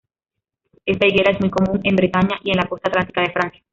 Esta 0.83 1.05
higuera 1.05 1.29
es 1.29 1.39
muy 1.39 1.51
común 1.51 1.79
en 1.83 1.95
Bretaña 1.95 2.39
y 2.43 2.49
en 2.49 2.57
la 2.57 2.67
costa 2.67 2.89
atlántica 2.89 3.21
de 3.21 3.29
Francia. 3.33 3.61